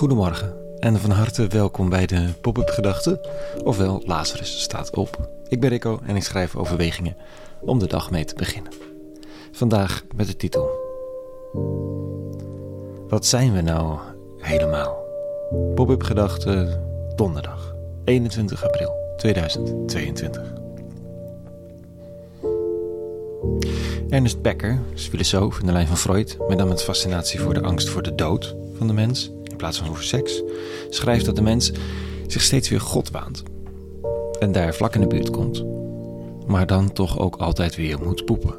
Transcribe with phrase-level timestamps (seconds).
[0.00, 3.20] Goedemorgen en van harte welkom bij de Pop-up Gedachten,
[3.64, 5.30] ofwel Lazarus staat op.
[5.48, 7.16] Ik ben Rico en ik schrijf overwegingen
[7.60, 8.72] om de dag mee te beginnen.
[9.52, 10.68] Vandaag met de titel:
[13.08, 13.98] Wat zijn we nou
[14.38, 15.04] helemaal?
[15.74, 16.84] Pop-up Gedachten,
[17.16, 17.74] donderdag
[18.04, 20.52] 21 april 2022.
[24.08, 27.88] Ernest Becker filosoof in de lijn van Freud, met dan met fascinatie voor de angst
[27.88, 30.42] voor de dood van de mens plaats van over seks,
[30.88, 31.72] schrijft dat de mens
[32.26, 33.42] zich steeds weer God waant
[34.40, 35.64] en daar vlak in de buurt komt,
[36.46, 38.54] maar dan toch ook altijd weer moet poepen.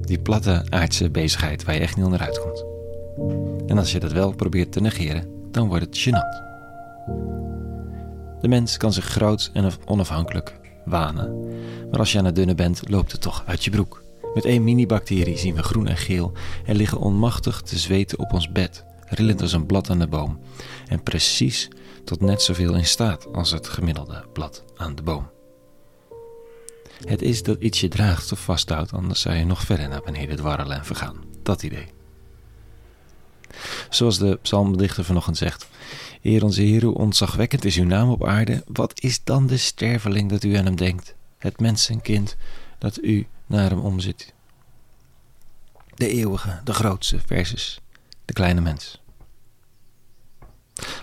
[0.00, 2.64] Die platte aardse bezigheid waar je echt niet onderuit komt.
[3.66, 6.50] En als je dat wel probeert te negeren, dan wordt het gênant.
[8.40, 11.44] De mens kan zich groot en onafhankelijk wanen,
[11.90, 14.02] maar als je aan het dunne bent, loopt het toch uit je broek.
[14.34, 16.32] Met één mini-bacterie zien we groen en geel
[16.66, 20.40] en liggen onmachtig te zweten op ons bed, rillend als een blad aan de boom.
[20.88, 21.68] En precies
[22.04, 25.30] tot net zoveel in staat als het gemiddelde blad aan de boom.
[27.06, 30.36] Het is dat iets je draagt of vasthoudt, anders zou je nog verder naar beneden
[30.36, 31.24] dwarrelen en vergaan.
[31.42, 31.86] Dat idee.
[33.90, 35.68] Zoals de psalmdichter vanochtend zegt:
[36.22, 40.30] Eer onze Heer, hoe ontzagwekkend is uw naam op aarde, wat is dan de sterveling
[40.30, 41.14] dat u aan hem denkt?
[41.38, 42.36] Het mensenkind
[42.78, 44.34] dat u naar hem omzit.
[45.94, 47.80] De eeuwige, de grootste versus
[48.32, 49.00] kleine mens.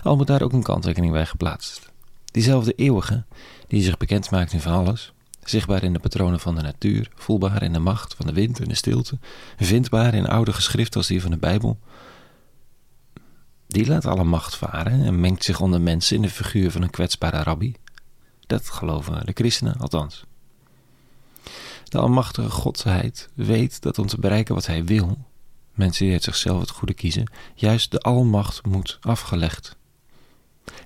[0.03, 1.91] Al moet daar ook een kanttekening bij geplaatst.
[2.25, 3.25] Diezelfde eeuwige,
[3.67, 5.13] die zich bekend maakt in van alles,
[5.43, 8.67] zichtbaar in de patronen van de natuur, voelbaar in de macht van de wind en
[8.67, 9.19] de stilte,
[9.57, 11.79] vindbaar in oude geschriften als die van de Bijbel,
[13.69, 16.89] die laat alle macht varen en mengt zich onder mensen in de figuur van een
[16.89, 17.75] kwetsbare rabbi.
[18.47, 20.25] Dat geloven de christenen althans.
[21.83, 25.17] De almachtige Godheid weet dat om te bereiken wat hij wil,
[25.79, 29.77] mensen die uit zichzelf het goede kiezen, juist de almacht moet afgelegd.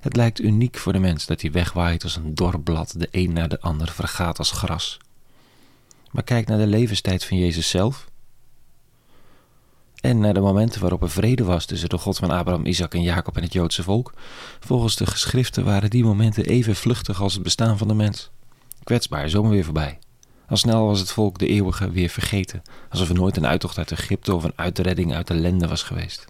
[0.00, 3.32] Het lijkt uniek voor de mens dat hij wegwaait als een dor blad, de een
[3.32, 4.98] naar de ander vergaat als gras.
[6.10, 8.08] Maar kijk naar de levenstijd van Jezus zelf.
[10.00, 13.02] En naar de momenten waarop er vrede was tussen de God van Abraham, Isaac en
[13.02, 14.12] Jacob en het Joodse volk.
[14.60, 18.30] Volgens de geschriften waren die momenten even vluchtig als het bestaan van de mens.
[18.82, 19.98] Kwetsbaar, zomaar weer voorbij.
[20.46, 23.92] Al snel was het volk de eeuwige weer vergeten, alsof er nooit een uittocht uit
[23.92, 26.24] Egypte of een uitredding uit de lende was geweest.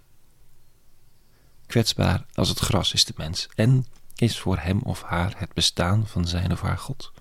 [1.66, 6.06] Kwetsbaar als het gras is de mens en is voor hem of haar het bestaan
[6.06, 7.12] van zijn of haar God.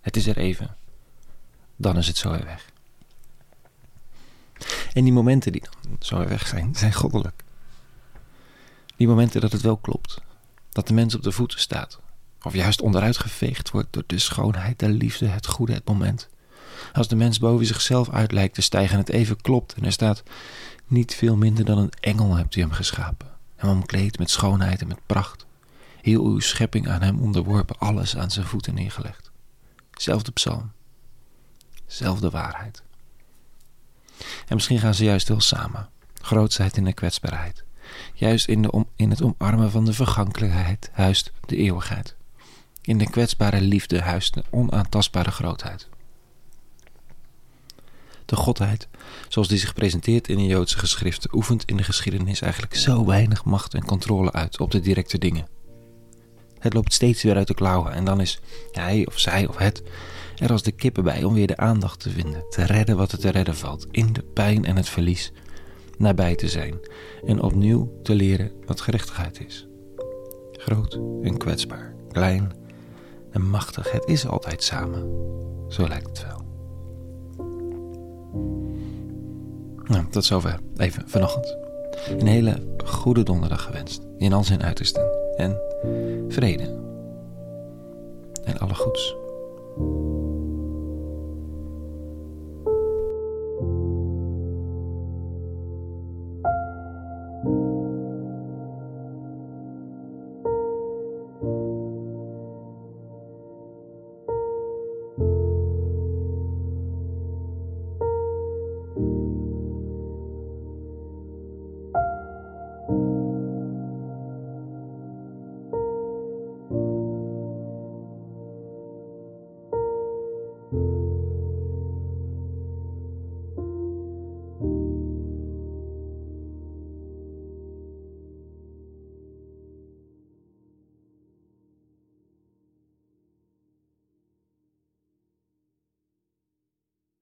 [0.00, 0.76] Het is er even,
[1.76, 2.70] dan is het zo weer weg.
[4.92, 7.44] En die momenten die dan zo weer weg zijn, zijn goddelijk.
[8.96, 10.20] Die momenten dat het wel klopt,
[10.68, 12.00] dat de mens op de voeten staat,
[12.46, 16.28] of juist onderuit geveegd wordt door de schoonheid, de liefde, het goede, het moment.
[16.92, 19.92] Als de mens boven zichzelf uit lijkt te stijgen en het even klopt en er
[19.92, 20.22] staat
[20.86, 24.88] niet veel minder dan een engel hebt u hem geschapen, hem omkleed met schoonheid en
[24.88, 25.46] met pracht,
[26.02, 29.30] heel uw schepping aan hem onderworpen, alles aan zijn voeten neergelegd.
[29.92, 30.72] Zelfde psalm,
[31.86, 32.82] zelfde waarheid.
[34.18, 35.88] En misschien gaan ze juist wel samen,
[36.20, 37.64] grootsheid in de kwetsbaarheid.
[38.14, 42.16] Juist in, de in het omarmen van de vergankelijkheid huist de eeuwigheid.
[42.86, 45.88] In de kwetsbare liefde huist de onaantastbare grootheid.
[48.24, 48.88] De godheid,
[49.28, 53.44] zoals die zich presenteert in de Joodse geschriften, oefent in de geschiedenis eigenlijk zo weinig
[53.44, 55.48] macht en controle uit op de directe dingen.
[56.58, 58.40] Het loopt steeds weer uit de klauwen en dan is
[58.72, 59.82] hij of zij of het
[60.36, 63.18] er als de kippen bij om weer de aandacht te vinden, te redden wat er
[63.18, 65.32] te redden valt, in de pijn en het verlies,
[65.98, 66.78] nabij te zijn
[67.24, 69.66] en opnieuw te leren wat gerechtigheid is.
[70.52, 72.64] Groot en kwetsbaar, klein
[73.36, 75.00] en machtig, het is altijd samen.
[75.68, 76.44] Zo lijkt het wel.
[79.84, 80.58] Nou, tot zover.
[80.76, 81.56] Even vanochtend.
[82.18, 84.06] Een hele goede donderdag gewenst.
[84.18, 85.34] In al zijn uitersten.
[85.36, 85.60] En
[86.28, 86.78] vrede.
[88.44, 89.16] En alle goeds.